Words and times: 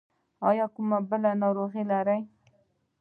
ایا 0.47 0.65
بله 0.71 0.73
کومه 1.07 1.31
ناروغي 1.41 1.83
لرئ؟ 1.89 2.21